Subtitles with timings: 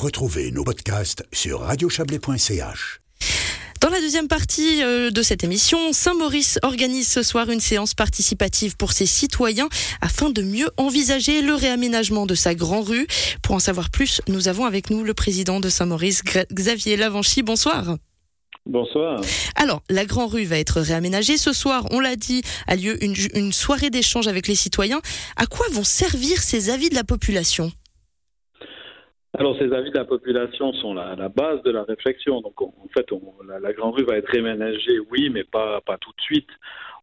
[0.00, 3.00] Retrouvez nos podcasts sur radiochablais.ch.
[3.82, 8.78] Dans la deuxième partie euh, de cette émission, Saint-Maurice organise ce soir une séance participative
[8.78, 9.68] pour ses citoyens
[10.00, 13.06] afin de mieux envisager le réaménagement de sa grand rue.
[13.42, 17.42] Pour en savoir plus, nous avons avec nous le président de Saint-Maurice, Xavier Lavanchy.
[17.42, 17.96] Bonsoir.
[18.64, 19.20] Bonsoir.
[19.54, 21.36] Alors, la Grand Rue va être réaménagée.
[21.36, 25.02] Ce soir, on l'a dit, a lieu une, une soirée d'échange avec les citoyens.
[25.36, 27.70] À quoi vont servir ces avis de la population?
[29.40, 32.42] Alors, ces avis de la population sont la, base de la réflexion.
[32.42, 36.10] Donc, en fait, on, la, Grande Rue va être réménagée, oui, mais pas, pas tout
[36.10, 36.50] de suite.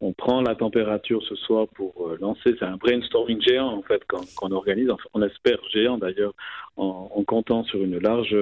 [0.00, 4.02] On prend la température ce soir pour euh, lancer, c'est un brainstorming géant, en fait,
[4.08, 6.32] qu'on organise, on espère géant d'ailleurs,
[6.76, 8.36] en, en, comptant sur une large,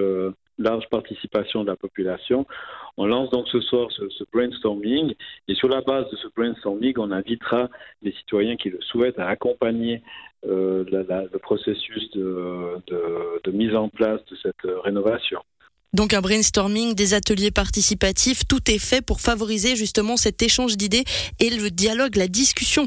[0.59, 2.47] large participation de la population.
[2.96, 5.14] On lance donc ce soir ce, brainstorming
[5.48, 7.68] et sur la base de ce brainstorming, on invitera
[8.02, 10.02] les citoyens qui le souhaitent à accompagner
[10.46, 15.41] euh, le processus de, mise en place de cette euh, rénovation.
[15.95, 21.04] Donc un brainstorming, des ateliers participatifs, tout est fait pour favoriser justement cet échange d'idées
[21.38, 22.87] et le dialogue, la discussion.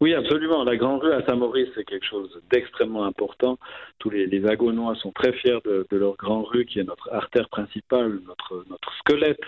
[0.00, 0.64] Oui, absolument.
[0.64, 3.58] La Grande Rue à Saint-Maurice, c'est quelque chose d'extrêmement important.
[3.98, 7.12] Tous les, les Agonois sont très fiers de, de, leur Grande Rue, qui est notre
[7.12, 9.42] artère principale, notre, notre squelette,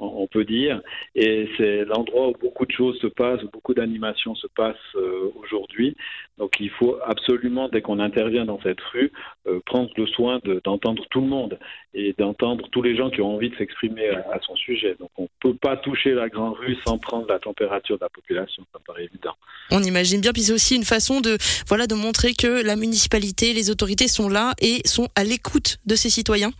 [0.00, 0.80] on, peut dire.
[1.14, 5.30] Et c'est l'endroit où beaucoup de choses se passent, où beaucoup d'animations se passent euh,
[5.42, 5.96] aujourd'hui.
[6.38, 9.12] Donc il faut absolument, dès qu'on intervient dans cette rue,
[9.46, 11.58] euh, prendre le soin d'entendre tout le monde
[11.94, 14.96] et d'entendre tous les gens qui ont envie de s'exprimer à, à, son sujet.
[14.98, 18.08] Donc on ne peut pas toucher la Grande Rue sans prendre la température de la
[18.08, 19.34] population, ça me paraît évident.
[19.70, 23.52] On imagine bien, puis c'est aussi une façon de, voilà, de montrer que la municipalité,
[23.52, 26.52] les autorités sont là et sont à l'écoute de ces citoyens.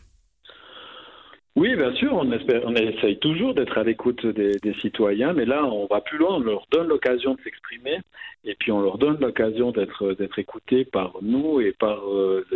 [1.56, 5.86] Oui, bien sûr, on, espère, essaye toujours d'être à l'écoute des, citoyens, mais là, on
[5.86, 7.98] va plus loin, on leur donne l'occasion de s'exprimer,
[8.44, 12.46] et puis on leur donne l'occasion d'être d'être écoutés par nous et par euh,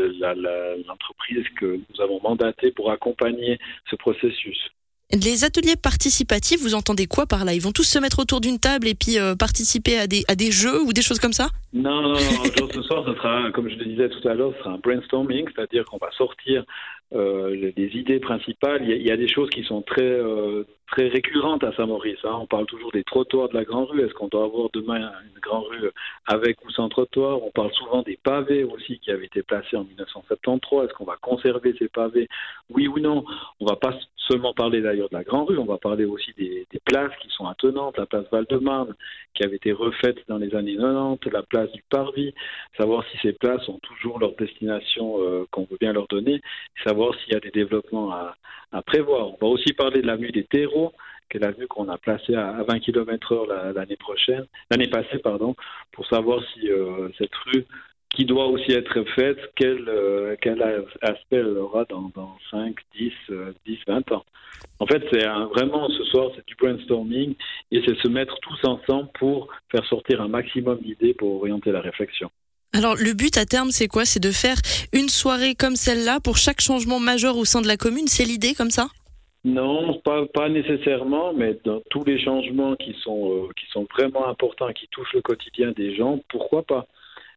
[0.86, 3.58] l'entreprise que nous avons mandatée pour accompagner
[3.90, 4.70] ce processus.
[5.14, 7.54] Les ateliers participatifs, vous entendez quoi par là?
[7.54, 10.34] Ils vont tous se mettre autour d'une table et puis euh, participer à des, à
[10.34, 11.50] des jeux ou des choses comme ça?
[11.72, 14.70] Non, non, ce soir, ce sera, comme je le disais tout à l'heure, ce sera
[14.72, 16.64] un brainstorming, c'est-à-dire qu'on va sortir
[17.12, 18.82] euh, les idées principales.
[18.82, 21.72] Il y, a, il y, a, des choses qui sont très, euh, très récurrentes à
[21.76, 22.18] Saint-Maurice.
[22.24, 22.36] Hein.
[22.40, 24.04] On parle toujours des trottoirs de la Grande Rue.
[24.04, 25.90] Est-ce qu'on doit avoir demain une Grande Rue
[26.26, 27.40] avec ou sans trottoir?
[27.42, 30.86] On parle souvent des pavés aussi qui avaient été placés en 1973.
[30.86, 32.28] Est-ce qu'on va conserver ces pavés?
[32.68, 33.24] Oui ou non?
[33.60, 33.92] On va pas
[34.28, 37.46] seulement parler d'ailleurs de la Grande Rue, on va parler aussi des, places qui sont
[37.46, 38.94] attenantes, la place Val-de-Marne
[39.34, 42.34] qui avait été refaite dans les années 90, la place du Parvis,
[42.76, 46.40] savoir si ces places ont toujours leur destination euh, qu'on veut bien leur donner,
[46.84, 48.36] savoir s'il y a des développements à,
[48.86, 49.28] prévoir.
[49.28, 50.92] On va aussi parler de l'avenue des terreaux,
[51.30, 55.18] qui est l'avenue qu'on a placée à, à 20 km heure l'année prochaine, l'année passée,
[55.18, 55.54] pardon,
[55.92, 57.64] pour savoir si euh, cette rue
[58.14, 60.62] qui doit aussi être faite, quel, euh, quel
[61.02, 64.24] aspect elle aura dans, dans 5, 10, euh, 10, 20 ans.
[64.78, 67.34] En fait, c'est vraiment ce soir, c'est du brainstorming
[67.70, 71.80] et c'est se mettre tous ensemble pour faire sortir un maximum d'idées pour orienter la
[71.80, 72.30] réflexion.
[72.72, 74.04] Alors le but à terme, c'est quoi?
[74.04, 74.56] C'est de faire
[74.92, 78.08] une soirée comme celle-là pour chaque changement majeur au sein de la commune?
[78.08, 78.88] C'est l'idée comme ça?
[79.44, 84.26] Non, pas, pas nécessairement, mais dans tous les changements qui sont, euh, qui sont vraiment
[84.26, 86.86] importants et qui touchent le quotidien des gens, pourquoi pas?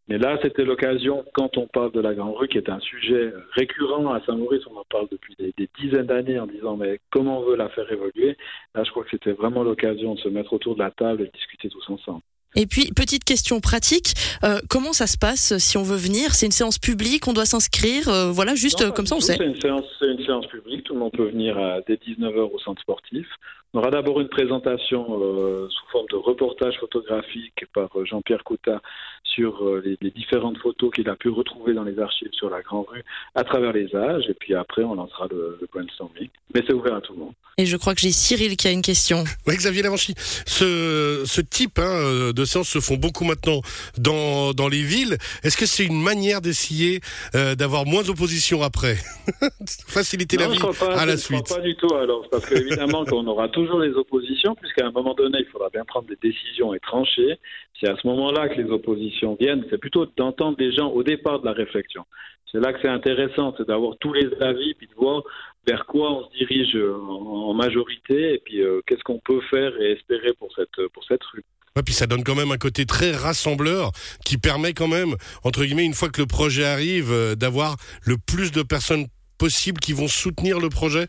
[0.08, 3.34] Mais là, c'était l'occasion, quand on parle de la Grande Rue, qui est un sujet
[3.54, 7.40] récurrent à Saint-Maurice, on en parle depuis des, des dizaines d'années en disant mais comment
[7.40, 8.38] on veut la faire évoluer.
[8.74, 11.26] Là, je crois que c'était vraiment l'occasion de se mettre autour de la table et
[11.26, 12.22] de discuter tous ensemble.
[12.56, 14.14] Et puis, petite question pratique,
[14.44, 16.34] euh, comment ça se passe si on veut venir?
[16.34, 19.36] C'est une séance publique, on doit s'inscrire, euh, voilà, juste non, comme ça on sait.
[19.38, 22.58] C'est une, séance, une séance publique, tout le monde peut venir à, dès 19h au
[22.60, 23.28] centre sportif.
[23.74, 28.82] On aura d'abord une présentation euh, sous forme de reportage photographique par euh, Jean-Pierre Couta
[29.24, 32.62] sur euh, les, les, différentes photos qu'il a pu retrouver dans les archives sur la
[32.62, 33.04] Grande Rue
[33.36, 34.30] à travers les âges.
[34.30, 36.30] Et puis après, on lancera le, le brainstorming.
[36.56, 37.34] Mais c'est ouvert à tout le monde.
[37.60, 39.24] Et je crois que j'ai Cyril qui a une question.
[39.48, 40.14] Oui, Xavier Lavanchy.
[40.46, 43.62] Ce, ce type hein, de séances se font beaucoup maintenant
[43.98, 45.18] dans, dans les villes.
[45.42, 47.02] Est-ce que c'est une manière d'essayer
[47.34, 48.98] euh, d'avoir moins d'opposition après?
[49.88, 51.50] Faciliter non, la vie pas, à la je suite.
[51.50, 55.40] pas du tout alors, parce qu'évidemment qu'on aura toujours les oppositions, puisqu'à un moment donné,
[55.40, 57.38] il faudra bien prendre des décisions et trancher.
[57.80, 59.66] C'est à ce moment-là que les oppositions viennent.
[59.70, 62.06] C'est plutôt d'entendre des gens au départ de la réflexion.
[62.52, 65.24] C'est là que c'est intéressant, c'est d'avoir tous les avis, puis de voir
[65.68, 69.72] vers quoi on se dirige en, en majorité, et puis euh, qu'est-ce qu'on peut faire
[69.82, 71.44] et espérer pour cette, pour cette rue.
[71.76, 73.92] Ouais, puis ça donne quand même un côté très rassembleur
[74.26, 77.76] qui permet quand même, entre guillemets, une fois que le projet arrive, euh, d'avoir
[78.06, 79.08] le plus de personnes
[79.38, 81.08] possible qui vont soutenir le projet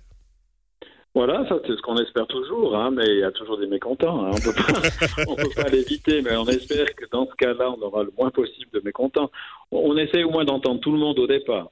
[1.14, 4.26] voilà, ça c'est ce qu'on espère toujours, hein, mais il y a toujours des mécontents.
[4.26, 4.30] Hein.
[4.32, 7.82] On peut pas, on peut pas l'éviter, mais on espère que dans ce cas-là, on
[7.82, 9.30] aura le moins possible de mécontents.
[9.72, 11.70] On, on essaie au moins d'entendre tout le monde au départ.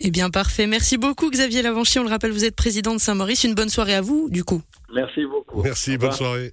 [0.00, 0.66] Eh bien, parfait.
[0.66, 1.98] Merci beaucoup, Xavier Lavanchy.
[1.98, 3.44] On le rappelle, vous êtes président de Saint-Maurice.
[3.44, 4.60] Une bonne soirée à vous, du coup.
[4.92, 5.62] Merci beaucoup.
[5.62, 6.52] Merci, bonne soirée.